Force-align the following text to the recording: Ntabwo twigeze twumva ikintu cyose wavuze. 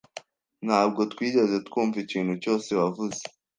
Ntabwo 0.65 1.01
twigeze 1.11 1.55
twumva 1.67 1.97
ikintu 2.05 2.33
cyose 2.43 2.69
wavuze. 2.79 3.21